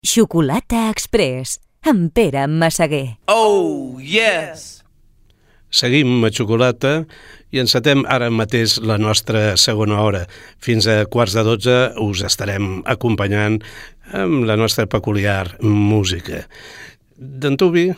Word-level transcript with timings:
Xocolata 0.00 0.88
Express, 0.88 1.58
amb 1.84 2.08
Pere 2.16 2.46
Massaguer. 2.48 3.18
Oh, 3.28 4.00
yes! 4.00 4.80
Seguim 5.68 6.24
a 6.24 6.30
Xocolata 6.32 7.02
i 7.52 7.60
encetem 7.60 8.06
ara 8.08 8.30
mateix 8.32 8.78
la 8.80 8.96
nostra 8.96 9.58
segona 9.60 9.98
hora. 10.00 10.22
Fins 10.56 10.88
a 10.88 11.04
quarts 11.04 11.36
de 11.36 11.44
dotze 11.44 11.76
us 12.00 12.24
estarem 12.24 12.80
acompanyant 12.88 13.60
amb 14.16 14.48
la 14.48 14.56
nostra 14.56 14.88
peculiar 14.88 15.58
música. 15.60 16.46
D'antubi, 17.20 17.90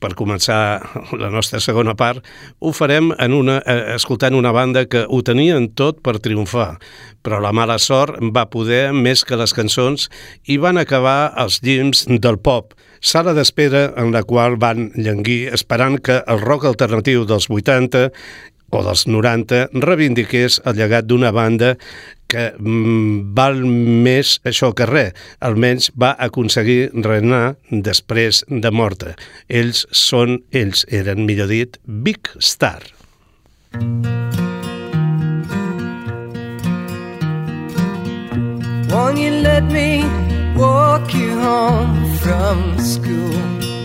per 0.00 0.14
començar 0.18 0.80
la 1.20 1.30
nostra 1.30 1.60
segona 1.60 1.94
part, 1.98 2.24
ho 2.58 2.72
farem 2.72 3.12
en 3.18 3.36
una, 3.36 3.60
eh, 3.64 3.94
escoltant 3.94 4.34
una 4.34 4.52
banda 4.52 4.86
que 4.88 5.04
ho 5.06 5.22
tenien 5.22 5.68
tot 5.76 6.00
per 6.02 6.18
triomfar, 6.18 6.78
però 7.22 7.40
la 7.40 7.52
mala 7.52 7.78
sort 7.78 8.18
va 8.34 8.48
poder 8.50 8.92
més 8.96 9.24
que 9.24 9.36
les 9.36 9.54
cançons 9.54 10.08
i 10.48 10.56
van 10.56 10.80
acabar 10.80 11.32
els 11.36 11.60
llims 11.62 12.06
del 12.08 12.40
pop, 12.40 12.74
sala 13.00 13.32
d'espera 13.36 13.90
en 13.96 14.12
la 14.12 14.22
qual 14.22 14.56
van 14.60 14.90
llenguir 14.96 15.48
esperant 15.54 16.00
que 16.04 16.20
el 16.26 16.40
rock 16.40 16.66
alternatiu 16.68 17.24
dels 17.24 17.48
80 17.48 18.10
o 18.70 18.82
dels 18.86 19.06
90 19.06 19.68
reivindiqués 19.84 20.60
el 20.64 20.78
llegat 20.78 21.08
d'una 21.08 21.32
banda 21.34 21.74
que 22.30 22.50
mm, 22.54 23.34
val 23.34 23.58
més 23.66 24.38
això 24.46 24.70
que 24.76 24.86
res. 24.88 25.14
Almenys 25.42 25.90
va 25.98 26.14
aconseguir 26.28 26.90
renar 27.06 27.56
després 27.70 28.44
de 28.48 28.70
morta. 28.70 29.16
Ells 29.48 29.84
són, 29.90 30.38
ells 30.54 30.86
eren, 30.88 31.26
millor 31.26 31.50
dit, 31.50 31.80
Big 31.84 32.30
Star. 32.38 32.80
Won't 38.90 39.18
you 39.18 39.30
let 39.30 39.64
me 39.70 40.02
walk 40.56 41.14
you 41.14 41.30
home 41.38 42.18
from 42.18 42.78
school? 42.78 43.79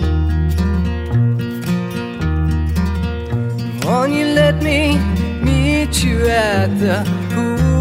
Won't 3.85 4.13
you 4.13 4.25
let 4.25 4.63
me 4.63 4.97
meet 5.43 6.03
you 6.03 6.25
at 6.27 6.67
the 6.79 7.05
pool? 7.29 7.75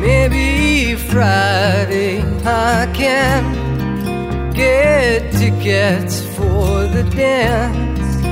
Maybe 0.00 0.94
Friday 0.94 2.22
I 2.46 2.90
can 2.94 4.52
get 4.54 5.32
tickets 5.32 6.24
for 6.34 6.86
the 6.86 7.02
dance. 7.14 8.24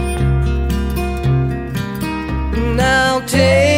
And 2.56 2.80
I'll 2.80 3.20
take 3.26 3.73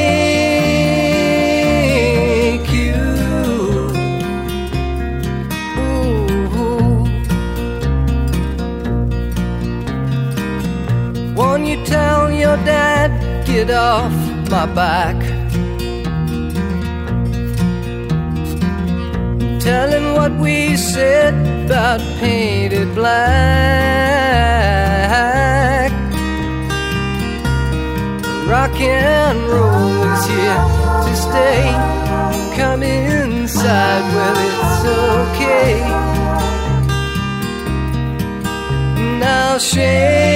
tell 11.87 12.31
your 12.31 12.57
dad, 12.65 13.11
get 13.47 13.71
off 13.71 14.13
my 14.51 14.67
back? 14.67 15.17
Tell 19.61 19.89
him 19.89 20.15
what 20.15 20.33
we 20.33 20.77
said 20.77 21.35
about 21.65 22.01
painted 22.21 22.95
black. 22.95 23.57
Rock 28.49 28.81
and 28.81 29.39
roll 29.49 30.03
is 30.13 30.27
here 30.27 30.63
to 31.05 31.13
stay. 31.27 31.63
Come 32.57 32.83
inside, 32.83 34.05
well, 34.15 34.39
it's 34.49 34.85
okay. 35.19 35.73
Now 39.19 39.59
shake 39.59 40.36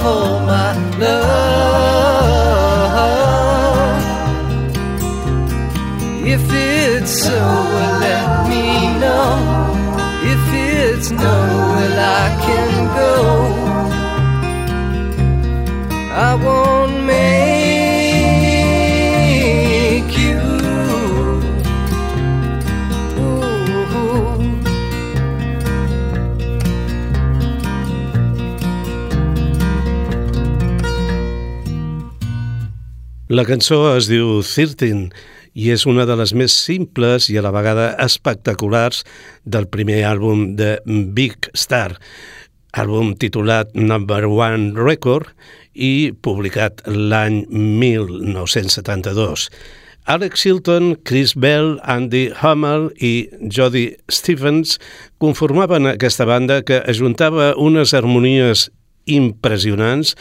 for 0.00 0.26
my 0.50 0.72
love? 0.98 1.58
If 6.34 6.44
it's 6.52 7.12
so, 7.24 7.38
well, 7.74 7.94
let 8.06 8.48
me 8.50 8.64
know. 9.02 9.28
If 10.32 10.42
it's 10.52 11.08
no, 11.10 11.36
well, 11.74 11.98
I 12.22 12.26
can 12.44 12.72
go. 13.00 13.12
I 16.28 16.30
won't 16.44 16.77
La 33.28 33.42
cançó 33.44 33.82
es 33.92 34.06
diu 34.08 34.38
13 34.40 35.10
i 35.52 35.66
és 35.68 35.82
una 35.84 36.06
de 36.08 36.14
les 36.16 36.30
més 36.32 36.54
simples 36.64 37.26
i 37.28 37.34
a 37.36 37.42
la 37.44 37.50
vegada 37.52 37.90
espectaculars 38.00 39.02
del 39.44 39.66
primer 39.68 39.98
àlbum 40.08 40.56
de 40.56 40.78
Big 41.12 41.50
Star, 41.52 41.98
àlbum 42.72 43.12
titulat 43.20 43.76
Number 43.76 44.24
One 44.24 44.72
Record 44.80 45.28
i 45.76 46.08
publicat 46.24 46.80
l'any 46.88 47.44
1972. 47.52 49.50
Alex 50.08 50.46
Hilton, 50.48 50.94
Chris 51.04 51.36
Bell, 51.36 51.76
Andy 51.84 52.32
Hummel 52.32 52.88
i 52.96 53.28
Jody 53.44 53.90
Stevens 54.08 54.80
conformaven 55.20 55.84
aquesta 55.92 56.24
banda 56.24 56.62
que 56.64 56.80
ajuntava 56.80 57.52
unes 57.60 57.92
harmonies 57.92 58.70
impressionants, 59.08 60.14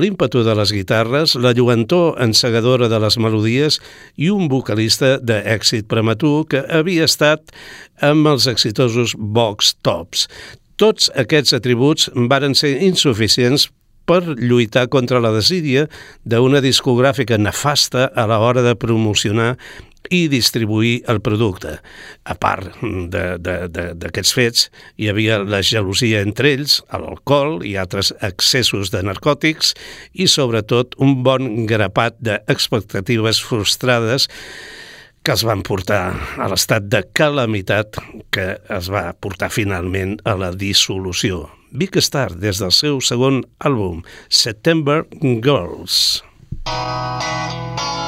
l'ímpetu 0.00 0.44
de 0.46 0.54
les 0.56 0.72
guitarres, 0.74 1.36
la 1.36 1.52
lluentor 1.56 2.16
encegadora 2.22 2.88
de 2.90 3.00
les 3.02 3.18
melodies 3.20 3.80
i 4.16 4.30
un 4.32 4.48
vocalista 4.52 5.18
d'èxit 5.18 5.88
prematur 5.90 6.46
que 6.50 6.64
havia 6.68 7.08
estat 7.08 7.52
amb 8.00 8.26
els 8.32 8.48
exitosos 8.50 9.16
Vox 9.18 9.74
Tops. 9.84 10.26
Tots 10.80 11.10
aquests 11.20 11.52
atributs 11.58 12.08
varen 12.30 12.56
ser 12.56 12.78
insuficients 12.86 13.68
per 14.10 14.24
lluitar 14.26 14.88
contra 14.90 15.20
la 15.22 15.30
desídia 15.30 15.84
d'una 16.26 16.62
discogràfica 16.64 17.38
nefasta 17.38 18.08
a 18.10 18.26
l'hora 18.26 18.64
de 18.64 18.74
promocionar 18.74 19.52
i 20.08 20.26
distribuir 20.32 21.02
el 21.10 21.20
producte. 21.20 21.76
A 22.24 22.34
part 22.40 22.80
d'aquests 22.80 24.34
fets, 24.34 24.66
hi 24.96 25.10
havia 25.10 25.40
la 25.44 25.60
gelosia 25.66 26.22
entre 26.24 26.54
ells, 26.56 26.80
l'alcohol 26.90 27.60
i 27.66 27.76
altres 27.80 28.12
excessos 28.24 28.92
de 28.94 29.04
narcòtics 29.06 29.74
i, 30.12 30.26
sobretot, 30.26 30.96
un 30.98 31.20
bon 31.26 31.66
grapat 31.70 32.18
d'expectatives 32.24 33.42
frustrades 33.44 34.30
que 35.20 35.34
els 35.36 35.44
van 35.44 35.60
portar 35.66 36.04
a 36.40 36.48
l'estat 36.48 36.86
de 36.88 37.02
calamitat 37.12 38.00
que 38.32 38.54
es 38.72 38.88
va 38.92 39.10
portar 39.12 39.50
finalment 39.52 40.16
a 40.24 40.36
la 40.40 40.54
dissolució. 40.56 41.50
Big 41.70 41.94
Star, 42.02 42.32
des 42.34 42.58
del 42.58 42.72
seu 42.74 42.98
segon 43.04 43.44
àlbum, 43.60 44.02
September 44.28 45.04
Girls. 45.20 46.24
September 46.66 47.99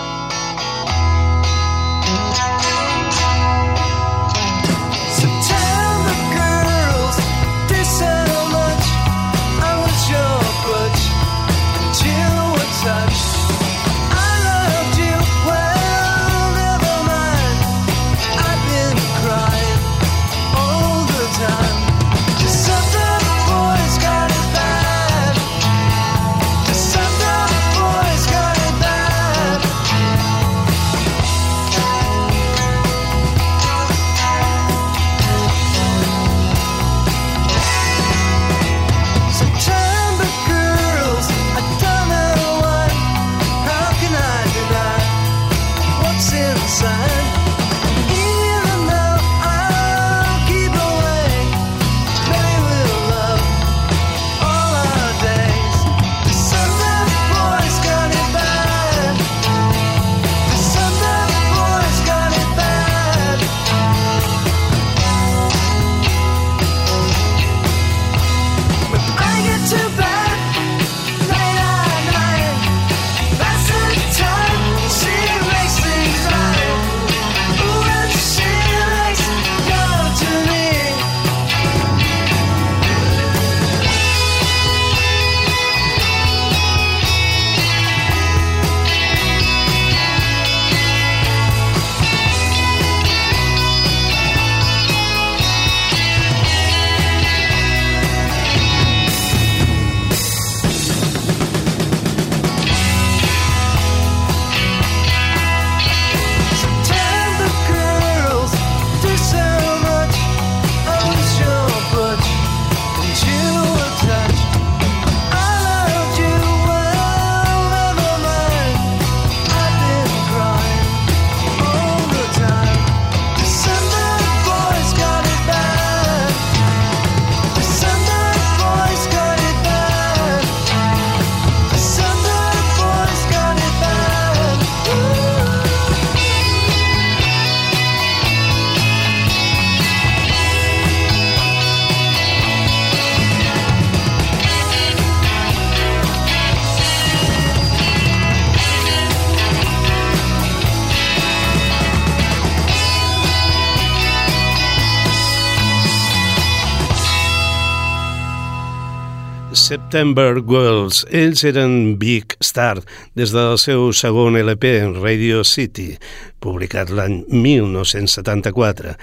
September 159.93 160.41
Girls. 160.41 161.03
Ells 161.13 161.43
eren 161.45 161.99
Big 162.01 162.33
Star 162.41 162.79
des 163.13 163.29
del 163.35 163.59
seu 163.61 163.91
segon 163.93 164.39
LP, 164.41 164.71
Radio 165.03 165.43
City, 165.45 165.99
publicat 166.41 166.89
l'any 166.89 167.19
1974. 167.29 168.95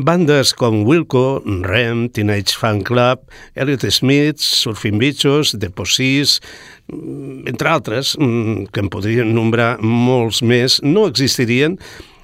Bandes 0.00 0.54
com 0.56 0.86
Wilco, 0.88 1.42
Rem, 1.68 2.06
Teenage 2.08 2.56
Fan 2.56 2.80
Club, 2.80 3.28
Elliot 3.60 3.84
Smith, 3.92 4.40
Surfing 4.40 4.96
Bichos, 4.96 5.52
The 5.52 5.68
Possís, 5.68 6.40
mm, 6.88 7.44
entre 7.52 7.68
altres, 7.68 8.16
mm, 8.16 8.72
que 8.72 8.80
en 8.80 8.88
podrien 8.88 9.34
nombrar 9.34 9.76
molts 9.82 10.40
més, 10.40 10.80
no 10.82 11.04
existirien 11.06 11.76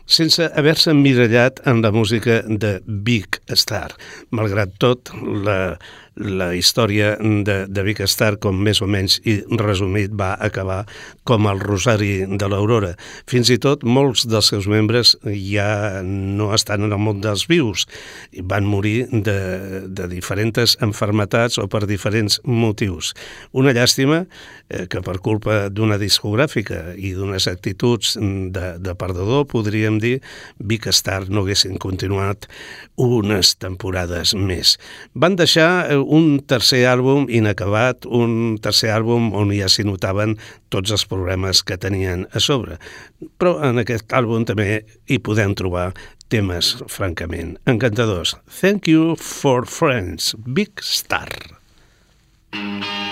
sense 0.06 0.50
haver-se 0.54 0.90
emmirallat 0.90 1.60
en 1.66 1.82
la 1.82 1.90
música 1.90 2.42
de 2.46 2.80
Big 2.86 3.40
Star. 3.48 3.92
Malgrat 4.30 4.76
tot, 4.78 5.10
la, 5.44 5.78
la 6.16 6.52
història 6.54 7.14
de, 7.18 7.56
de 7.66 7.82
Big 7.86 8.00
Star, 8.06 8.36
com 8.42 8.58
més 8.62 8.80
o 8.82 8.88
menys 8.90 9.18
i 9.26 9.40
resumit, 9.58 10.12
va 10.14 10.34
acabar 10.38 10.84
com 11.26 11.48
el 11.50 11.60
Rosari 11.60 12.24
de 12.28 12.48
l'Aurora. 12.50 12.92
Fins 13.30 13.50
i 13.50 13.58
tot 13.62 13.82
molts 13.82 14.26
dels 14.30 14.52
seus 14.52 14.68
membres 14.70 15.14
ja 15.24 16.02
no 16.04 16.52
estan 16.54 16.86
en 16.86 16.94
el 16.94 17.02
món 17.02 17.22
dels 17.24 17.46
vius 17.50 17.86
i 18.32 18.44
van 18.46 18.66
morir 18.68 19.08
de, 19.10 19.38
de 19.88 20.08
diferents 20.10 20.76
enfermetats 20.84 21.58
o 21.58 21.66
per 21.70 21.84
diferents 21.90 22.40
motius. 22.44 23.12
Una 23.52 23.74
llàstima 23.74 24.22
eh, 24.24 24.86
que 24.90 25.02
per 25.04 25.18
culpa 25.24 25.68
d'una 25.70 25.98
discogràfica 26.00 26.94
i 26.94 27.14
d'unes 27.16 27.48
actituds 27.50 28.14
de, 28.20 28.66
de 28.78 28.94
perdedor, 28.98 29.48
podríem 29.50 29.98
dir, 30.02 30.20
Big 30.58 30.86
Star 30.94 31.24
no 31.28 31.42
haguessin 31.42 31.78
continuat 31.82 32.46
unes 33.00 33.54
temporades 33.58 34.34
més. 34.38 34.76
Van 35.14 35.36
deixar 35.40 35.70
eh, 35.90 35.98
un 36.06 36.38
tercer 36.46 36.84
àlbum 36.90 37.28
inacabat, 37.32 38.06
un 38.06 38.56
tercer 38.62 38.92
àlbum 38.94 39.32
on 39.36 39.52
ja 39.54 39.68
s'hi 39.70 39.86
notaven 39.88 40.36
tots 40.74 40.94
els 40.94 41.06
problemes 41.10 41.62
que 41.66 41.78
tenien 41.80 42.26
a 42.32 42.42
sobre. 42.42 42.78
Però 43.38 43.56
en 43.64 43.80
aquest 43.82 44.12
àlbum 44.12 44.46
també 44.48 44.84
hi 45.08 45.18
podem 45.18 45.54
trobar 45.58 45.92
temes 46.32 46.74
francament 46.88 47.56
encantadors. 47.70 48.34
Thank 48.60 48.88
you 48.88 49.14
for 49.16 49.64
friends, 49.66 50.34
Big 50.46 50.82
Star. 50.82 51.28
for 52.54 53.03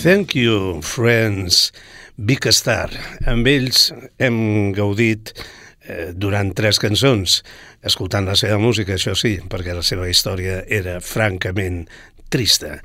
Thank 0.00 0.34
you, 0.34 0.80
friends. 0.80 1.72
Big 2.16 2.46
Star. 2.56 2.88
Amb 3.28 3.44
ells 3.50 3.90
hem 4.16 4.72
gaudit 4.72 5.34
eh, 5.36 6.14
durant 6.16 6.54
tres 6.56 6.80
cançons, 6.80 7.34
escoltant 7.84 8.24
la 8.24 8.36
seva 8.40 8.56
música, 8.56 8.96
això 8.96 9.12
sí, 9.12 9.34
perquè 9.52 9.74
la 9.76 9.84
seva 9.84 10.08
història 10.08 10.62
era 10.72 11.02
francament 11.04 11.82
trista. 12.32 12.78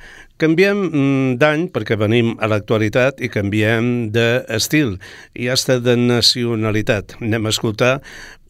Canviem 0.43 0.83
mm, 0.89 1.31
d'any 1.39 1.69
perquè 1.71 1.95
venim 2.03 2.33
a 2.35 2.51
l'actualitat 2.51 3.23
i 3.23 3.31
canviem 3.31 4.09
d'estil 4.11 4.97
i 5.39 5.47
hasta 5.47 5.79
de 5.79 5.95
nacionalitat. 5.95 7.15
Anem 7.23 7.47
a 7.47 7.55
escoltar 7.55 7.93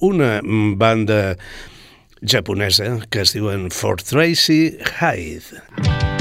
una 0.02 0.40
banda 0.42 1.36
japonesa 2.26 2.96
que 3.14 3.22
es 3.28 3.38
diuen 3.38 3.70
Fort 3.70 4.10
Tracy 4.10 4.80
Hyde. 4.98 6.15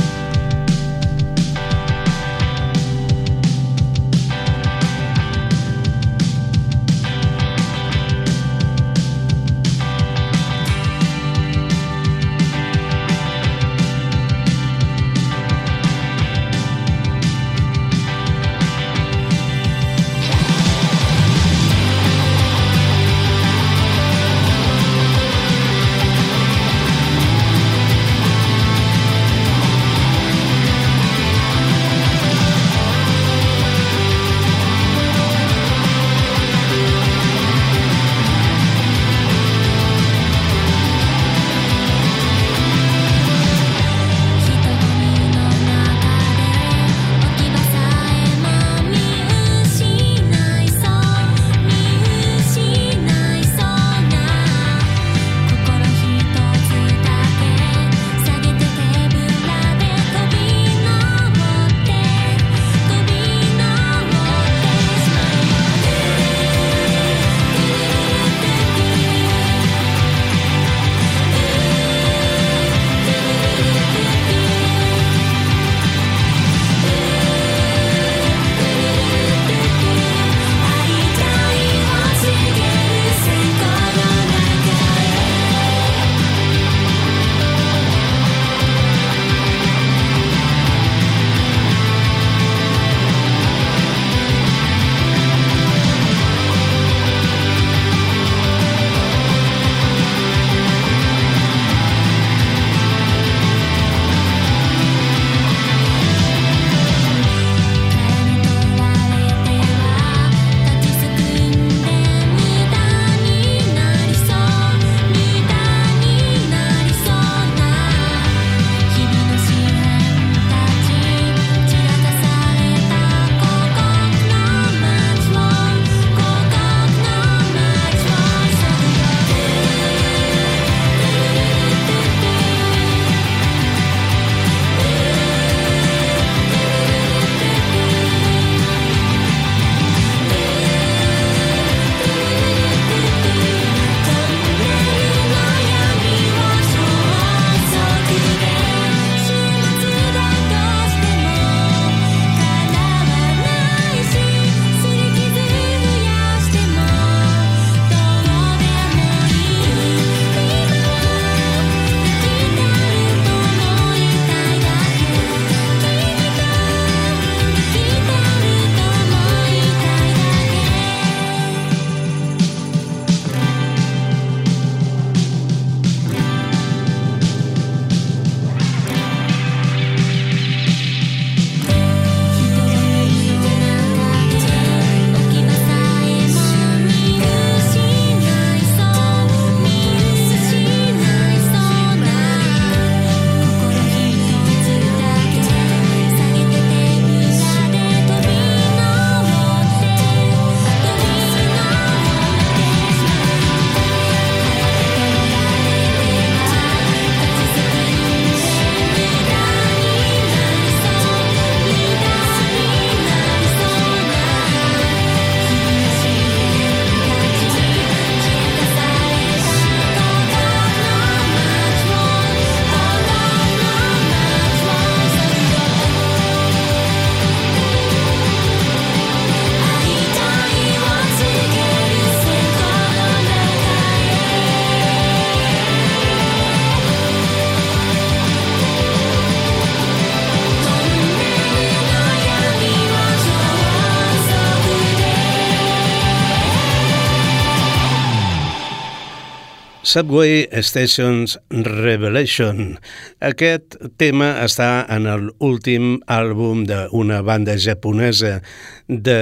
Subway 249.94 250.48
Stations 250.66 251.36
Revelation. 251.50 252.80
Aquest 253.22 253.76
tema 253.94 254.32
està 254.42 254.82
en 254.90 255.06
l'últim 255.06 256.00
àlbum 256.10 256.64
d'una 256.66 257.20
banda 257.22 257.54
japonesa 257.62 258.40
de 258.88 259.20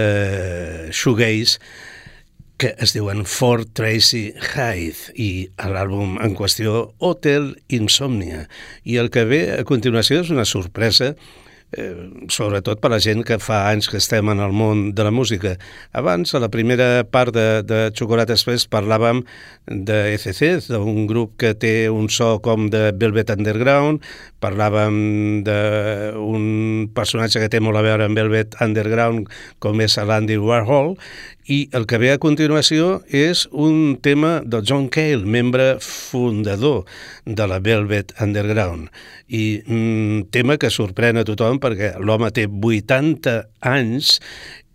shoegaze 0.88 1.61
que 2.57 2.73
es 2.81 2.97
diuen 2.97 3.26
Fort 3.29 3.75
Tracy 3.76 4.31
Hyde 4.33 5.12
i 5.21 5.29
l'àlbum 5.61 6.17
en 6.25 6.33
qüestió 6.41 6.87
Hotel 7.05 7.52
Insomnia. 7.69 8.47
I 8.88 8.97
el 9.02 9.12
que 9.12 9.29
ve 9.29 9.43
a 9.59 9.67
continuació 9.69 10.23
és 10.25 10.33
una 10.33 10.49
sorpresa 10.49 11.12
eh, 11.73 12.26
sobretot 12.29 12.81
per 12.81 12.93
la 12.93 13.00
gent 13.02 13.25
que 13.26 13.38
fa 13.43 13.64
anys 13.71 13.88
que 13.91 13.99
estem 14.00 14.29
en 14.33 14.41
el 14.45 14.52
món 14.52 14.93
de 14.95 15.07
la 15.07 15.12
música. 15.14 15.57
Abans, 15.93 16.35
a 16.35 16.41
la 16.43 16.50
primera 16.52 17.05
part 17.05 17.35
de, 17.35 17.62
de 17.67 17.81
Chocolate 17.97 18.37
Express, 18.37 18.69
parlàvem 18.71 19.25
de 19.67 20.14
ECC, 20.14 20.69
d'un 20.69 21.07
grup 21.11 21.37
que 21.41 21.55
té 21.55 21.91
un 21.91 22.09
so 22.12 22.37
com 22.45 22.69
de 22.73 22.91
Velvet 22.93 23.33
Underground, 23.35 24.02
parlàvem 24.43 25.43
d'un 25.47 26.47
personatge 26.95 27.43
que 27.43 27.50
té 27.52 27.61
molt 27.62 27.79
a 27.79 27.85
veure 27.87 28.09
amb 28.09 28.19
Velvet 28.19 28.59
Underground, 28.62 29.31
com 29.62 29.81
és 29.85 29.97
l'Andy 29.97 30.38
Warhol, 30.43 30.97
i 31.47 31.69
el 31.75 31.87
que 31.91 31.99
ve 31.99 32.12
a 32.14 32.21
continuació 32.23 33.00
és 33.11 33.49
un 33.50 33.97
tema 34.02 34.41
de 34.47 34.61
John 34.67 34.87
Cale, 34.93 35.26
membre 35.26 35.76
fundador 35.83 36.85
de 37.26 37.47
la 37.50 37.59
Velvet 37.59 38.14
Underground. 38.23 38.91
I 39.26 39.62
un 39.67 40.29
tema 40.31 40.59
que 40.61 40.71
sorprèn 40.71 41.19
a 41.19 41.26
tothom 41.26 41.59
perquè 41.62 41.94
l'home 42.03 42.31
té 42.35 42.48
80 42.51 43.38
anys 43.72 44.18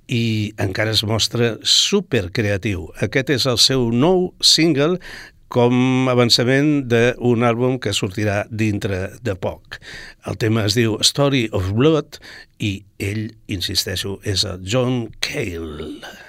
i 0.08 0.54
encara 0.63 0.93
es 0.95 1.04
mostra 1.04 1.56
supercreatiu. 1.63 2.88
Aquest 3.04 3.34
és 3.36 3.47
el 3.50 3.60
seu 3.60 3.89
nou 3.91 4.32
single 4.41 4.95
com 5.52 6.08
avançament 6.12 6.88
d'un 6.91 7.45
àlbum 7.47 7.78
que 7.80 7.95
sortirà 7.95 8.41
dintre 8.52 9.17
de 9.23 9.36
poc. 9.39 9.80
El 10.28 10.39
tema 10.39 10.65
es 10.67 10.76
diu 10.76 10.97
Story 11.04 11.47
of 11.56 11.71
Blood 11.76 12.19
i 12.60 12.78
ell, 13.00 13.30
insisteixo, 13.47 14.17
és 14.28 14.43
el 14.47 14.63
John 14.67 15.06
Cale. 15.23 16.27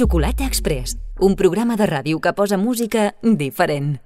Xocolata 0.00 0.46
Express, 0.46 0.96
un 1.20 1.34
programa 1.36 1.76
de 1.76 1.84
ràdio 1.84 2.20
que 2.24 2.32
posa 2.32 2.56
música 2.56 3.12
diferent. 3.20 4.00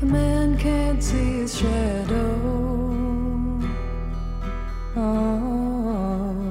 The 0.00 0.06
man 0.06 0.58
can't 0.58 1.00
see 1.00 1.42
his 1.42 1.54
shadow. 1.54 2.34
Oh, 4.96 6.42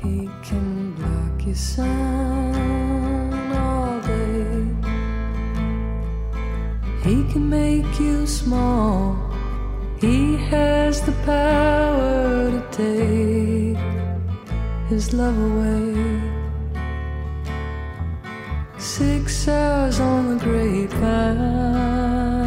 he 0.00 0.30
can 0.46 0.94
block 0.94 1.44
your 1.44 1.56
sun. 1.56 2.39
He 7.10 7.24
can 7.24 7.50
make 7.50 7.98
you 7.98 8.24
small. 8.24 9.18
He 10.00 10.36
has 10.36 11.02
the 11.02 11.10
power 11.26 12.52
to 12.52 12.62
take 12.70 13.78
his 14.88 15.12
love 15.12 15.36
away. 15.36 16.22
Six 18.78 19.48
hours 19.48 19.98
on 19.98 20.38
the 20.38 20.44
grapevine. 20.44 22.39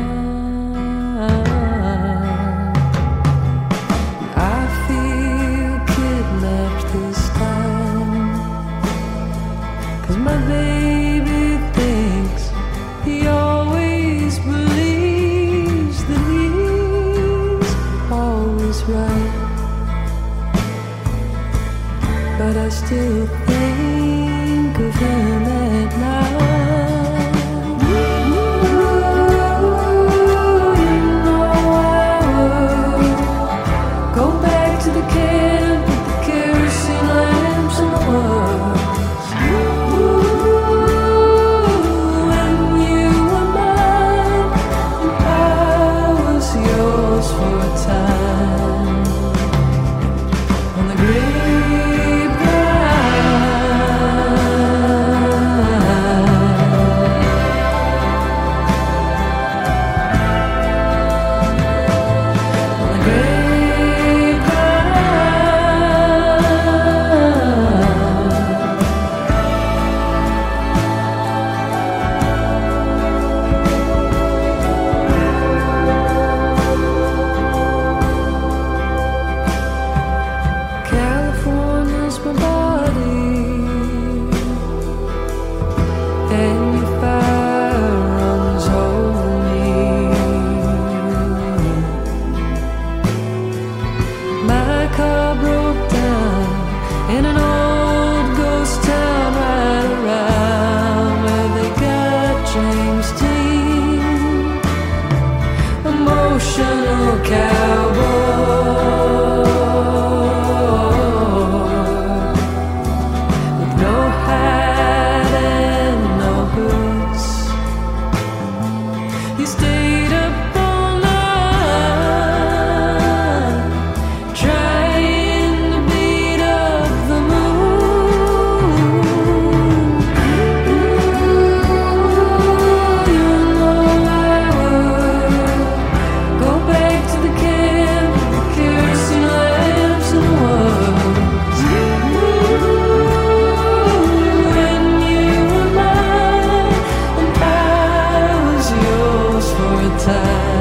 time 150.05 150.52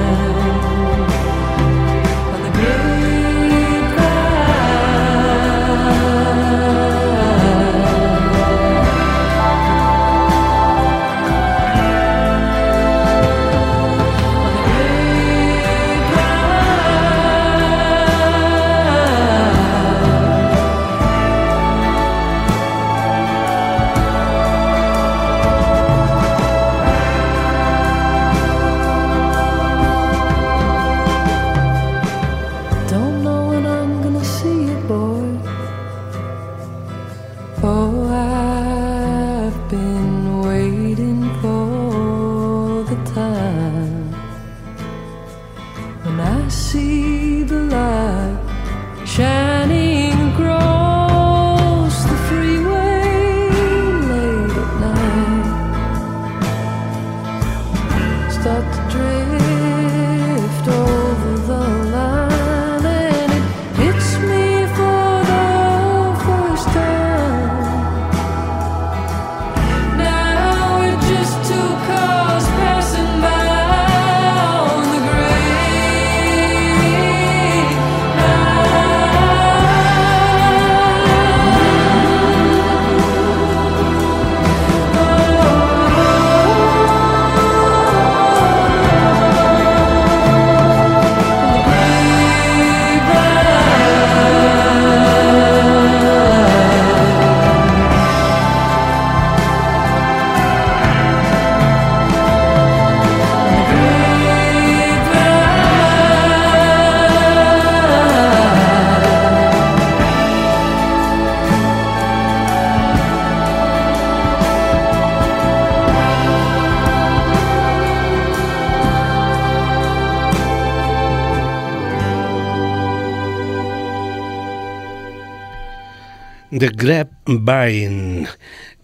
The 126.63 126.69
Grapevine 126.79 128.29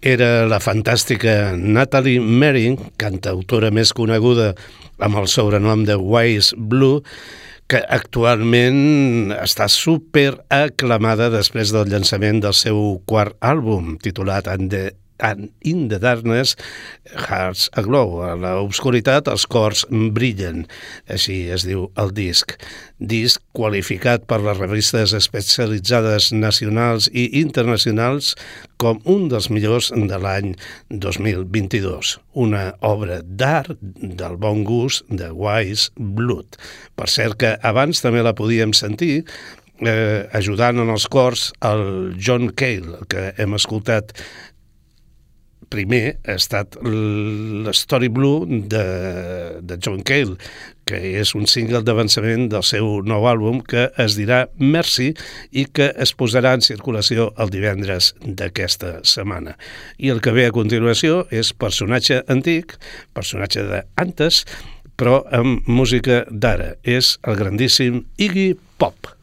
era 0.02 0.48
la 0.50 0.56
fantàstica 0.58 1.52
Natalie 1.54 2.18
Merring, 2.18 2.74
cantautora 2.98 3.70
més 3.70 3.92
coneguda 3.94 4.48
amb 4.98 5.20
el 5.20 5.28
sobrenom 5.30 5.84
de 5.86 5.94
Wise 5.94 6.58
Blue, 6.58 7.04
que 7.70 7.78
actualment 7.86 9.30
està 9.36 9.68
super 9.70 10.40
aclamada 10.50 11.30
després 11.30 11.70
del 11.70 11.86
llançament 11.94 12.42
del 12.42 12.56
seu 12.58 12.96
quart 13.06 13.38
àlbum, 13.46 13.94
titulat 14.02 14.50
And 14.50 14.74
the 14.74 14.90
and 15.20 15.50
in 15.60 15.88
the 15.88 15.98
darkness, 15.98 16.56
hearts 17.28 17.68
aglow. 17.74 18.22
A 18.22 18.34
l'obscuritat, 18.38 19.28
els 19.28 19.46
cors 19.46 19.84
brillen. 19.90 20.66
Així 21.10 21.48
es 21.54 21.66
diu 21.68 21.88
el 21.98 22.12
disc. 22.16 22.54
Disc 22.98 23.42
qualificat 23.56 24.26
per 24.30 24.40
les 24.44 24.58
revistes 24.58 25.14
especialitzades 25.16 26.32
nacionals 26.32 27.10
i 27.12 27.28
internacionals 27.42 28.34
com 28.78 29.00
un 29.10 29.26
dels 29.30 29.50
millors 29.50 29.90
de 29.90 30.18
l'any 30.22 30.54
2022. 30.90 32.16
Una 32.38 32.72
obra 32.86 33.20
d'art 33.22 33.78
del 33.82 34.36
bon 34.38 34.62
gust 34.66 35.06
de 35.10 35.32
Wise 35.34 35.90
Blood. 35.96 36.58
Per 36.98 37.08
cert 37.10 37.40
que 37.42 37.56
abans 37.66 38.02
també 38.04 38.22
la 38.22 38.36
podíem 38.38 38.74
sentir 38.76 39.24
eh, 39.80 40.28
ajudant 40.32 40.82
en 40.82 40.90
els 40.90 41.06
cors 41.10 41.48
el 41.64 42.14
John 42.18 42.50
Cale, 42.58 43.04
que 43.10 43.32
hem 43.38 43.54
escoltat 43.58 44.14
primer 45.72 46.18
ha 46.26 46.36
estat 46.38 46.78
l'Story 46.82 48.08
Blue 48.12 48.46
de, 48.48 48.84
de 49.60 49.78
John 49.84 50.02
Cale, 50.06 50.38
que 50.88 50.98
és 51.20 51.34
un 51.36 51.44
single 51.50 51.82
d'avançament 51.84 52.46
del 52.52 52.64
seu 52.64 53.02
nou 53.04 53.26
àlbum 53.28 53.60
que 53.60 53.88
es 54.00 54.16
dirà 54.16 54.46
Mercy 54.56 55.10
i 55.52 55.66
que 55.68 55.90
es 56.00 56.14
posarà 56.16 56.54
en 56.56 56.64
circulació 56.64 57.28
el 57.36 57.52
divendres 57.52 58.14
d'aquesta 58.24 58.98
setmana. 59.04 59.58
I 60.00 60.14
el 60.14 60.22
que 60.24 60.32
ve 60.32 60.48
a 60.48 60.54
continuació 60.56 61.26
és 61.28 61.52
personatge 61.52 62.22
antic, 62.32 62.78
personatge 63.16 63.66
d'antes, 63.68 64.44
però 64.98 65.20
amb 65.34 65.68
música 65.68 66.24
d'ara. 66.30 66.74
És 66.82 67.16
el 67.28 67.38
grandíssim 67.38 68.02
Iggy 68.16 68.54
Pop. 68.80 69.17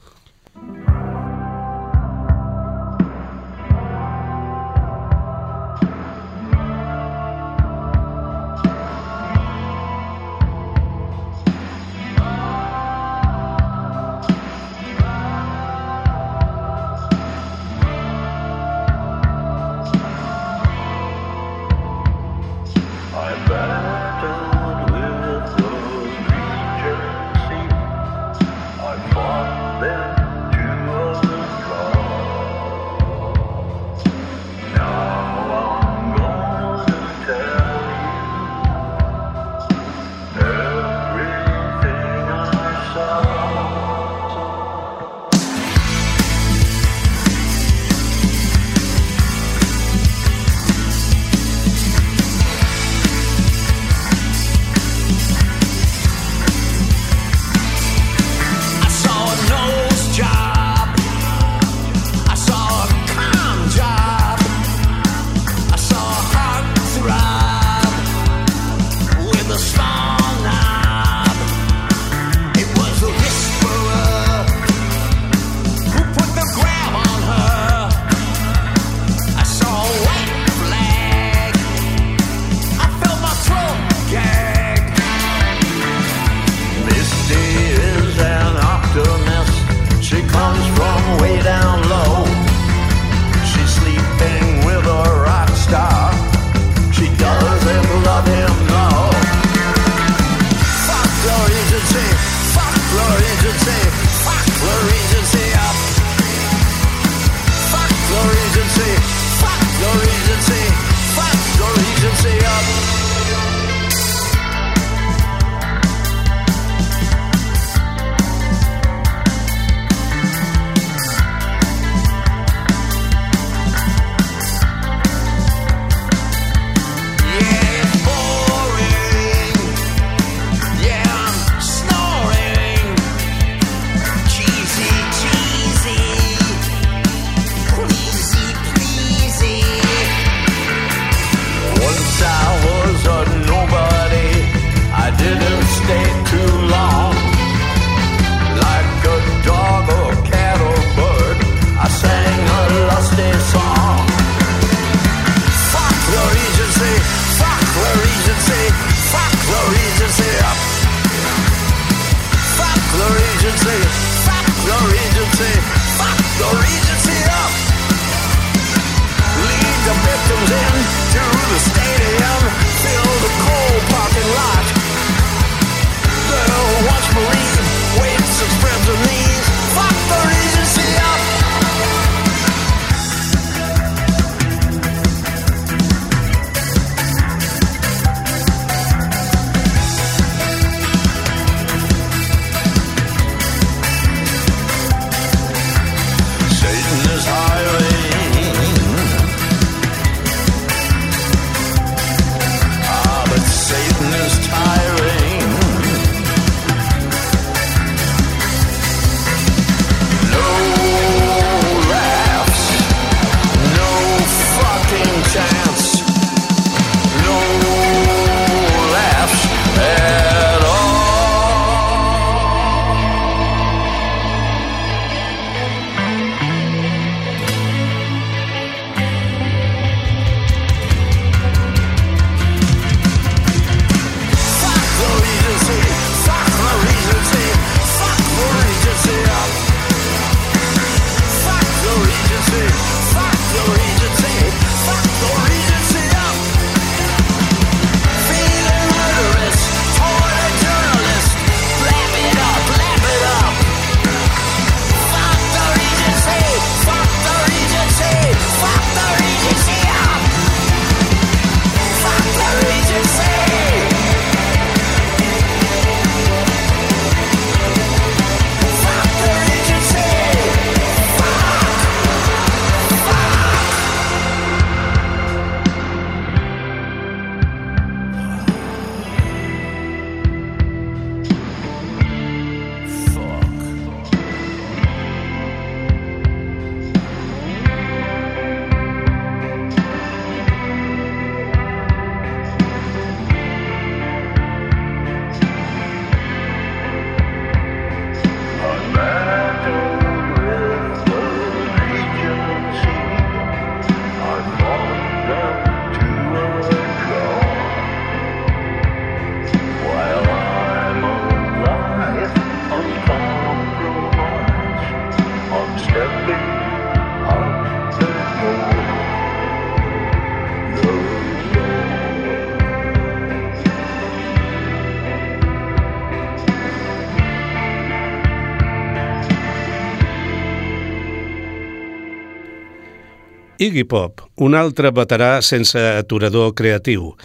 Iggy 333.66 333.82
Pop, 333.90 334.20
un 334.46 334.54
altre 334.54 334.92
veterà 334.94 335.40
sense 335.42 335.80
aturador 335.98 336.52
creatiu. 336.54 337.16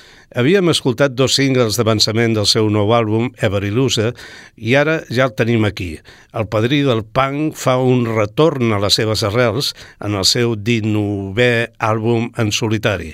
Havíem 0.41 0.71
escoltat 0.73 1.13
dos 1.13 1.35
singles 1.37 1.77
d'avançament 1.77 2.33
del 2.39 2.47
seu 2.49 2.71
nou 2.73 2.95
àlbum, 2.97 3.27
Every 3.45 3.69
Loser, 3.75 4.15
i 4.57 4.73
ara 4.79 5.01
ja 5.13 5.27
el 5.27 5.35
tenim 5.37 5.67
aquí. 5.69 5.91
El 6.33 6.49
padrí 6.49 6.81
del 6.87 7.03
punk 7.05 7.59
fa 7.61 7.77
un 7.83 8.07
retorn 8.09 8.73
a 8.73 8.81
les 8.81 8.97
seves 8.97 9.27
arrels 9.27 9.75
en 10.01 10.17
el 10.17 10.25
seu 10.25 10.57
19è 10.57 11.75
àlbum 11.91 12.31
en 12.41 12.55
solitari. 12.57 13.13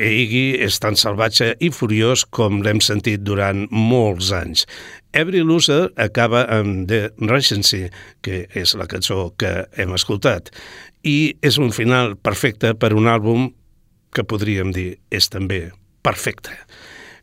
Iggy 0.00 0.56
és 0.64 0.78
tan 0.80 0.96
salvatge 0.96 1.50
i 1.60 1.68
furiós 1.74 2.24
com 2.24 2.62
l'hem 2.64 2.80
sentit 2.80 3.20
durant 3.26 3.66
molts 3.70 4.30
anys. 4.32 4.64
Every 5.12 5.42
Loser 5.44 5.90
acaba 6.00 6.46
amb 6.48 6.86
The 6.88 7.10
Regency, 7.20 7.90
que 8.24 8.46
és 8.56 8.72
la 8.78 8.88
cançó 8.88 9.34
que 9.36 9.66
hem 9.76 9.92
escoltat 9.92 10.48
i 11.04 11.34
és 11.42 11.58
un 11.58 11.74
final 11.76 12.16
perfecte 12.16 12.72
per 12.78 12.94
un 12.96 13.10
àlbum 13.10 13.50
que 14.14 14.24
podríem 14.24 14.72
dir 14.72 14.96
és 15.10 15.28
també 15.32 15.66
perfecte. 16.02 16.56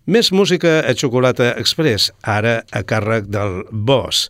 Més 0.06 0.32
música 0.32 0.80
a 0.88 0.94
Xocolata 0.96 1.52
Express, 1.60 2.12
ara 2.24 2.64
a 2.72 2.84
càrrec 2.88 3.28
del 3.30 3.64
Boss. 3.72 4.30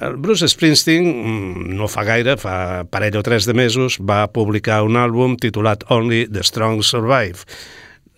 El 0.00 0.16
Bruce 0.16 0.48
Springsteen, 0.48 1.04
mm, 1.04 1.74
no 1.76 1.88
fa 1.88 2.04
gaire, 2.04 2.36
fa 2.36 2.84
parell 2.90 3.18
o 3.18 3.22
tres 3.22 3.44
de 3.44 3.54
mesos, 3.54 3.98
va 3.98 4.26
publicar 4.28 4.82
un 4.84 4.96
àlbum 4.96 5.36
titulat 5.36 5.84
Only 5.90 6.28
the 6.28 6.42
Strong 6.42 6.82
Survive, 6.82 7.44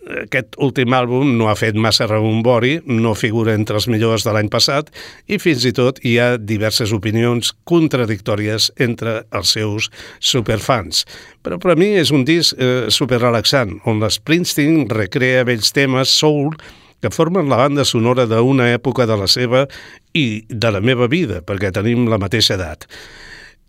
aquest 0.09 0.55
últim 0.61 0.93
àlbum 0.97 1.35
no 1.37 1.47
ha 1.49 1.55
fet 1.57 1.77
massa 1.77 2.07
rebombori, 2.09 2.79
no 2.89 3.13
figura 3.17 3.53
entre 3.53 3.77
els 3.77 3.87
millors 3.91 4.25
de 4.25 4.33
l'any 4.33 4.49
passat 4.51 4.89
i 5.29 5.37
fins 5.41 5.65
i 5.67 5.73
tot 5.77 6.01
hi 6.05 6.15
ha 6.19 6.37
diverses 6.37 6.93
opinions 6.95 7.53
contradictòries 7.69 8.71
entre 8.81 9.21
els 9.37 9.53
seus 9.57 9.91
superfans. 10.19 11.05
Però 11.45 11.59
per 11.61 11.73
a 11.73 11.77
mi 11.77 11.93
és 12.01 12.11
un 12.11 12.25
disc 12.25 12.57
eh, 12.57 12.89
superrelaxant, 12.89 13.77
on 13.85 14.01
l'Springsteen 14.01 14.87
recrea 14.89 15.45
vells 15.47 15.73
temes 15.75 16.13
soul 16.17 16.55
que 17.01 17.11
formen 17.13 17.49
la 17.49 17.59
banda 17.63 17.85
sonora 17.85 18.27
d'una 18.29 18.71
època 18.75 19.07
de 19.09 19.17
la 19.17 19.27
seva 19.27 19.65
i 20.13 20.43
de 20.47 20.71
la 20.71 20.81
meva 20.81 21.09
vida, 21.11 21.41
perquè 21.41 21.73
tenim 21.73 22.07
la 22.09 22.21
mateixa 22.21 22.55
edat. 22.59 22.87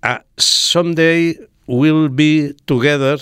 A 0.03 0.21
Someday 0.37 1.35
We'll 1.67 2.11
Be 2.11 2.55
Together 2.67 3.19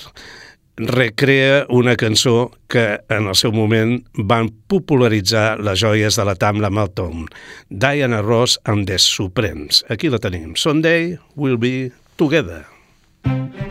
recrea 0.81 1.67
una 1.69 1.95
cançó 1.97 2.51
que 2.69 3.01
en 3.11 3.29
el 3.29 3.37
seu 3.37 3.53
moment 3.53 3.99
van 4.15 4.49
popularitzar 4.73 5.61
les 5.61 5.83
joies 5.83 6.17
de 6.17 6.25
la 6.25 6.35
Tamla 6.35 6.71
Malton, 6.73 7.29
Diana 7.69 8.23
Ross 8.25 8.59
amb 8.65 8.89
The 8.89 8.99
Supremes. 8.99 9.85
Aquí 9.91 10.09
la 10.09 10.19
tenim. 10.19 10.57
Someday 10.57 11.19
we'll 11.37 11.61
be 11.61 11.93
together. 12.17 12.65
Someday 13.25 13.70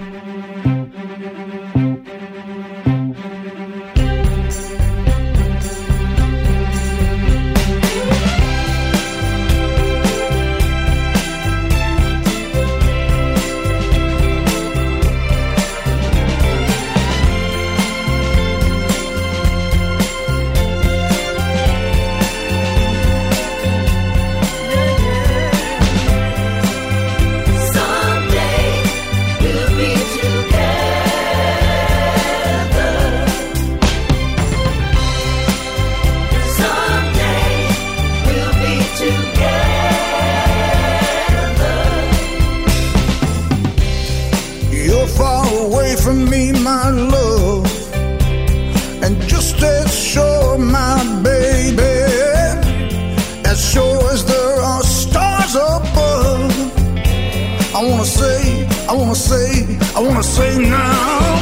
wanna 59.10 59.20
say, 59.20 59.78
I 59.96 60.00
wanna 60.02 60.22
say 60.22 60.60
now. 60.60 61.40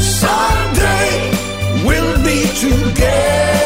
Someday 0.00 1.30
we'll 1.86 2.24
be 2.24 2.42
together. 2.58 3.57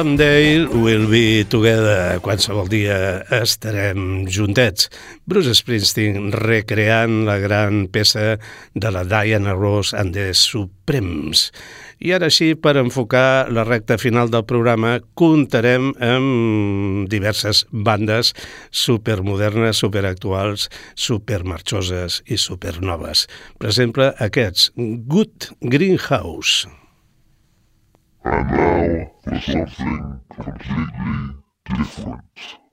Someday 0.00 0.64
we'll 0.64 1.10
be 1.12 1.44
together. 1.44 2.16
Qualsevol 2.24 2.70
dia 2.72 3.20
estarem 3.36 4.24
juntets. 4.24 4.88
Bruce 5.28 5.52
Springsteen 5.58 6.30
recreant 6.32 7.26
la 7.28 7.36
gran 7.36 7.82
peça 7.92 8.38
de 8.72 8.94
la 8.94 9.04
Diana 9.04 9.52
Ross 9.52 9.92
and 9.92 10.16
the 10.16 10.32
Supremes. 10.32 11.50
I 12.00 12.14
ara 12.16 12.32
sí, 12.32 12.54
per 12.56 12.78
enfocar 12.80 13.52
la 13.52 13.66
recta 13.68 14.00
final 14.00 14.32
del 14.32 14.48
programa, 14.48 14.96
comptarem 15.20 15.92
amb 16.00 17.04
diverses 17.12 17.66
bandes 17.68 18.32
supermodernes, 18.72 19.84
superactuals, 19.84 20.70
supermarxoses 20.96 22.22
i 22.24 22.40
supernoves. 22.40 23.28
Per 23.60 23.68
exemple, 23.68 24.14
aquests, 24.16 24.70
Good 24.80 25.52
Greenhouse. 25.60 26.79
And 28.22 28.50
now 28.50 29.12
for 29.24 29.40
something 29.40 30.20
completely 30.34 31.36
different. 31.64 32.69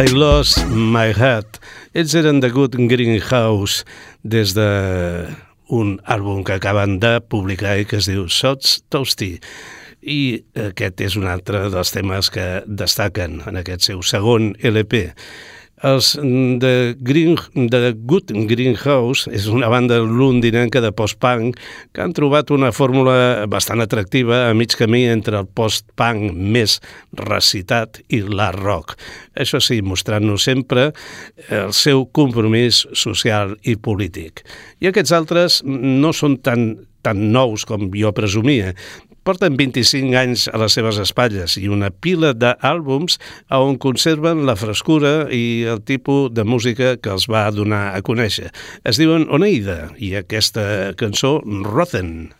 I 0.00 0.06
Lost 0.06 0.64
My 0.66 1.12
Head. 1.12 1.58
Ells 1.92 2.14
eren 2.16 2.38
The 2.40 2.48
Good 2.48 2.76
Greenhouse 2.88 3.84
des 4.22 4.54
de 4.56 4.68
un 5.68 5.98
àlbum 6.08 6.40
que 6.40 6.54
acaben 6.56 6.94
de 7.02 7.18
publicar 7.20 7.74
i 7.76 7.84
que 7.84 7.98
es 7.98 8.08
diu 8.08 8.24
Sots 8.32 8.78
Toasty. 8.88 9.34
I 10.00 10.40
aquest 10.70 11.02
és 11.04 11.18
un 11.20 11.28
altre 11.28 11.66
dels 11.74 11.92
temes 11.92 12.32
que 12.32 12.46
destaquen 12.64 13.42
en 13.50 13.60
aquest 13.60 13.90
seu 13.90 14.00
segon 14.00 14.54
LP. 14.64 15.10
Els 15.80 16.12
de, 16.60 16.94
Green, 17.00 17.38
de 17.54 17.94
Good 17.96 18.34
Greenhouse 18.50 19.30
és 19.32 19.46
una 19.48 19.70
banda 19.72 19.96
londinenca 20.04 20.82
de 20.84 20.90
post-punk 20.92 21.56
que 21.96 22.02
han 22.04 22.12
trobat 22.16 22.52
una 22.52 22.68
fórmula 22.76 23.46
bastant 23.48 23.80
atractiva 23.80 24.42
a 24.50 24.52
mig 24.56 24.76
camí 24.76 25.06
entre 25.08 25.40
el 25.40 25.48
post-punk 25.48 26.36
més 26.36 26.76
recitat 27.16 28.02
i 28.12 28.20
l'art 28.20 28.60
rock. 28.60 28.98
Això 29.40 29.62
sí, 29.64 29.80
mostrant-nos 29.80 30.44
sempre 30.50 30.90
el 31.48 31.72
seu 31.72 32.04
compromís 32.12 32.84
social 32.92 33.56
i 33.64 33.78
polític. 33.80 34.44
I 34.84 34.92
aquests 34.92 35.16
altres 35.16 35.62
no 35.64 36.12
són 36.12 36.36
tan, 36.44 36.74
tan 37.00 37.30
nous 37.32 37.64
com 37.64 37.88
jo 37.96 38.12
presumia, 38.12 38.74
porten 39.26 39.56
25 39.58 40.16
anys 40.16 40.46
a 40.50 40.60
les 40.62 40.74
seves 40.76 40.98
espatlles 41.02 41.56
i 41.60 41.68
una 41.72 41.90
pila 41.92 42.32
d'àlbums 42.34 43.20
on 43.54 43.78
conserven 43.82 44.46
la 44.48 44.56
frescura 44.56 45.28
i 45.34 45.66
el 45.68 45.84
tipus 45.84 46.32
de 46.34 46.44
música 46.44 46.96
que 46.96 47.12
els 47.14 47.28
va 47.30 47.48
donar 47.54 47.90
a 47.94 48.02
conèixer. 48.02 48.50
Es 48.84 49.00
diuen 49.00 49.28
Oneida 49.30 49.90
i 49.98 50.14
aquesta 50.18 50.92
cançó 50.98 51.38
Rothen. 51.44 52.39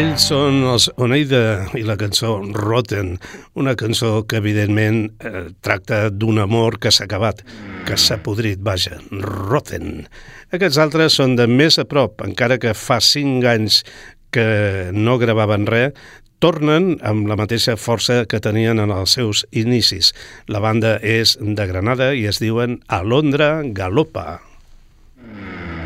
Ells 0.00 0.22
són 0.30 0.62
els 0.64 0.86
Oneida 1.02 1.66
i 1.76 1.82
la 1.84 1.96
cançó 2.00 2.38
Rotten, 2.54 3.18
una 3.60 3.74
cançó 3.76 4.22
que 4.24 4.38
evidentment 4.40 5.02
eh, 5.20 5.42
tracta 5.60 5.98
d'un 6.08 6.38
amor 6.40 6.78
que 6.80 6.88
s'ha 6.94 7.04
acabat, 7.04 7.42
que 7.84 7.98
s'ha 8.00 8.16
podrit, 8.24 8.62
vaja, 8.64 8.96
Rotten. 9.10 10.06
Aquests 10.56 10.80
altres 10.80 11.18
són 11.20 11.36
de 11.36 11.44
més 11.50 11.76
a 11.76 11.84
prop, 11.90 12.24
encara 12.24 12.56
que 12.62 12.72
fa 12.72 12.96
cinc 13.04 13.44
anys 13.50 13.82
que 14.32 14.88
no 14.96 15.18
gravaven 15.20 15.68
res, 15.68 15.92
tornen 16.40 16.94
amb 17.04 17.28
la 17.28 17.36
mateixa 17.36 17.76
força 17.76 18.22
que 18.24 18.40
tenien 18.40 18.80
en 18.80 18.94
els 18.94 19.18
seus 19.18 19.44
inicis. 19.52 20.14
La 20.48 20.64
banda 20.64 20.96
és 21.04 21.36
de 21.40 21.68
Granada 21.68 22.14
i 22.16 22.24
es 22.30 22.40
diuen 22.40 22.80
Alondra 22.88 23.58
Galopa. 23.68 24.40
Despiértame, 25.20 25.79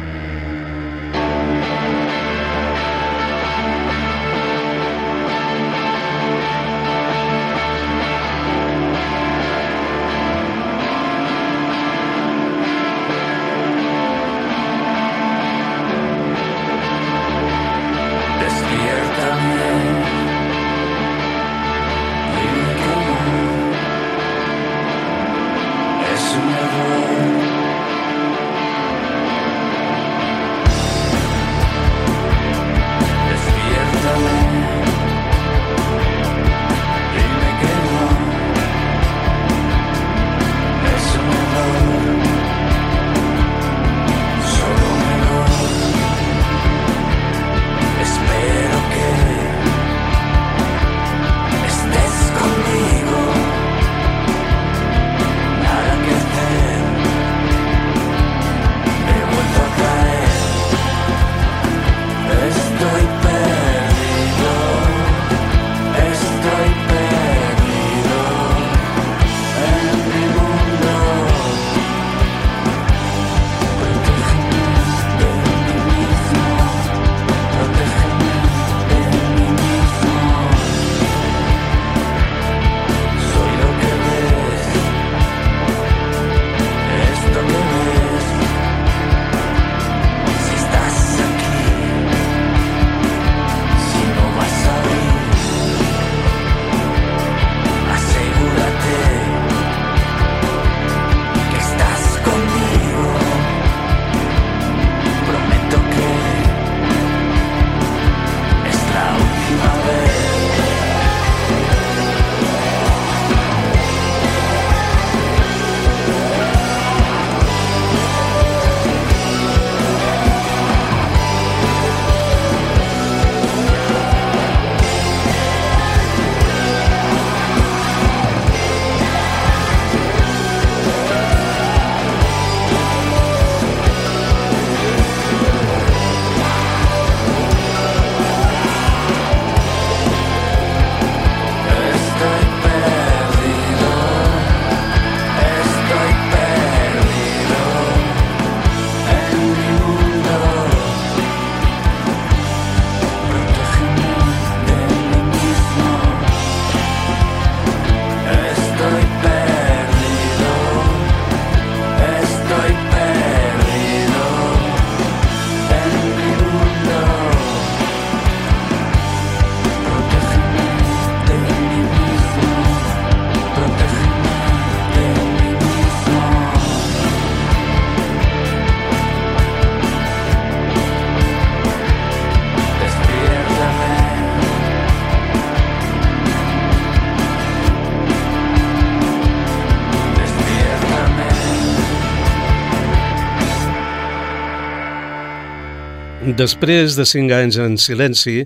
Després 196.34 196.96
de 196.98 197.04
cinc 197.06 197.30
anys 197.30 197.60
en 197.62 197.76
silenci, 197.78 198.40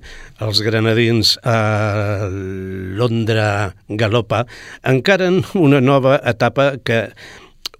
els 0.44 0.58
granadins 0.60 1.30
a 1.40 2.28
Londra 3.00 3.46
Galopa 3.88 4.42
encaren 4.90 5.38
una 5.56 5.80
nova 5.80 6.18
etapa 6.28 6.74
que 6.84 6.98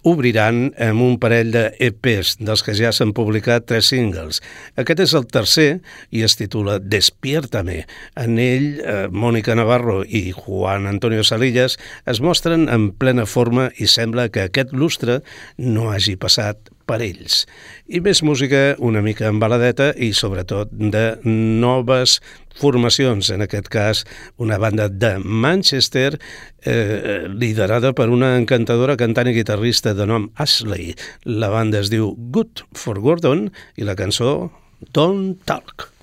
obriran 0.09 0.71
amb 0.81 1.03
un 1.05 1.19
parell 1.21 1.51
de 1.53 1.63
EPs, 1.89 2.39
dels 2.41 2.65
que 2.65 2.73
ja 2.73 2.89
s'han 2.95 3.11
publicat 3.13 3.67
tres 3.69 3.91
singles. 3.93 4.41
Aquest 4.81 5.03
és 5.05 5.13
el 5.19 5.27
tercer 5.29 5.67
i 6.09 6.23
es 6.25 6.39
titula 6.39 6.79
Despiértame. 6.79 7.83
En 8.17 8.41
ell, 8.41 8.79
eh, 8.79 9.05
Mònica 9.11 9.53
Navarro 9.59 10.01
i 10.07 10.31
Juan 10.31 10.87
Antonio 10.89 11.23
Salillas 11.23 11.77
es 12.09 12.21
mostren 12.21 12.65
en 12.65 12.89
plena 12.97 13.27
forma 13.29 13.69
i 13.77 13.85
sembla 13.85 14.29
que 14.33 14.47
aquest 14.47 14.73
lustre 14.73 15.21
no 15.57 15.91
hagi 15.93 16.17
passat 16.17 16.73
per 16.89 16.99
ells. 17.05 17.43
I 17.85 18.01
més 18.05 18.23
música 18.25 18.73
una 18.81 19.03
mica 19.05 19.29
embaladeta 19.29 19.91
i 19.93 20.11
sobretot 20.17 20.71
de 20.73 21.05
noves 21.23 22.17
formacions, 22.59 23.29
en 23.31 23.45
aquest 23.45 23.69
cas 23.71 24.03
una 24.41 24.57
banda 24.59 24.89
de 24.89 25.13
Manchester 25.23 26.17
eh, 26.17 27.27
liderada 27.29 27.93
per 27.93 28.09
una 28.09 28.33
encantadora 28.39 28.97
cantant 28.99 29.29
i 29.29 29.37
guitarrista 29.37 29.93
de 29.93 30.09
nom 30.09 30.27
Ashley. 30.35 30.95
La 31.25 31.53
banda 31.53 31.83
es 31.83 31.93
diu 31.93 32.11
Good 32.33 32.65
for 32.73 32.99
Gordon 33.05 33.47
i 33.77 33.87
la 33.87 33.97
cançó 33.99 34.51
Don't 34.95 35.39
Talk. 35.45 35.98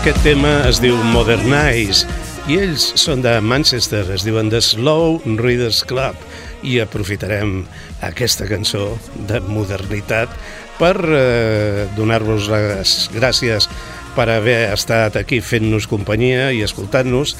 Aquest 0.00 0.22
tema 0.24 0.50
es 0.64 0.78
diu 0.80 0.94
Modernize 1.12 2.08
i 2.48 2.54
ells 2.56 2.86
són 2.96 3.20
de 3.20 3.34
Manchester, 3.44 4.06
es 4.14 4.22
diuen 4.24 4.48
The 4.48 4.62
Slow 4.64 5.18
Readers 5.36 5.82
Club 5.84 6.16
i 6.64 6.78
aprofitarem 6.80 7.66
aquesta 8.08 8.46
cançó 8.48 8.94
de 9.28 9.42
modernitat 9.44 10.32
per 10.78 10.94
eh, 11.04 11.84
donar-vos 11.98 12.48
les 12.48 12.94
gràcies 13.12 13.68
per 14.16 14.30
haver 14.32 14.70
estat 14.70 15.20
aquí 15.20 15.42
fent-nos 15.44 15.84
companyia 15.90 16.48
i 16.56 16.64
escoltant-nos 16.64 17.36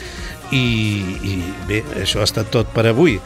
i, 0.52 0.60
i 1.32 1.40
bé, 1.64 1.80
això 2.04 2.20
ha 2.20 2.28
estat 2.28 2.52
tot 2.52 2.76
per 2.76 2.84
avui. 2.92 3.16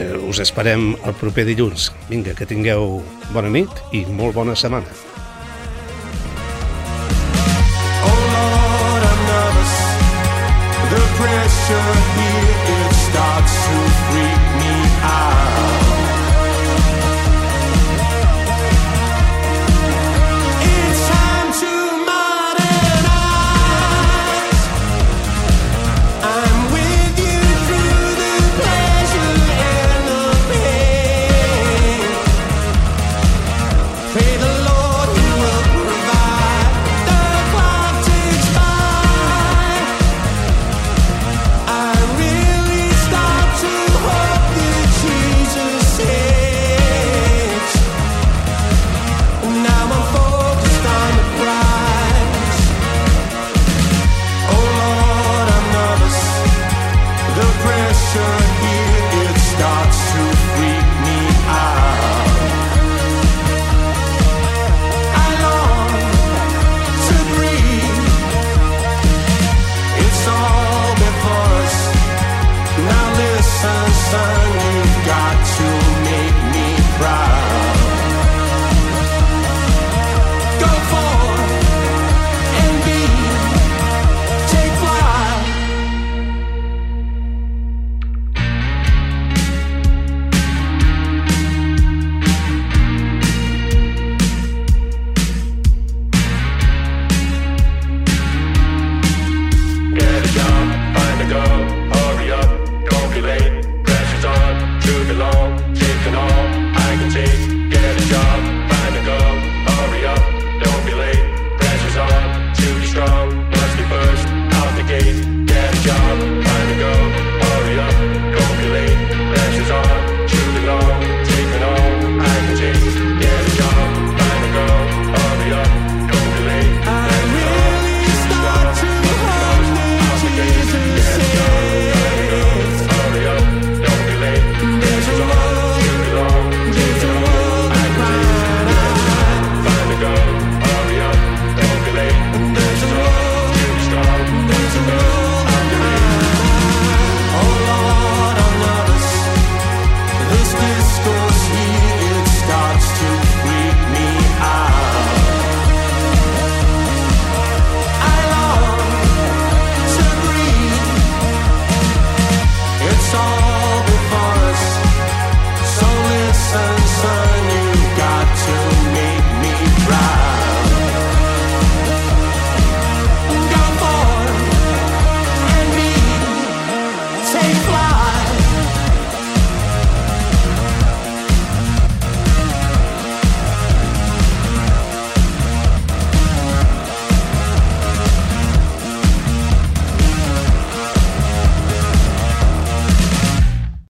Eh, 0.00 0.14
us 0.16 0.40
esperem 0.40 0.94
el 0.96 1.20
proper 1.20 1.44
dilluns. 1.52 1.90
Vinga, 2.08 2.32
que 2.32 2.48
tingueu 2.48 3.02
bona 3.36 3.52
nit 3.52 3.84
i 3.92 4.06
molt 4.08 4.40
bona 4.40 4.56
setmana. 4.56 4.88
Pressure 11.68 12.00
here 12.16 12.86
it 12.86 12.94
starts 12.94 13.52
to 13.66 13.76
freak 14.08 14.42
me 14.60 14.76
out. 15.02 15.77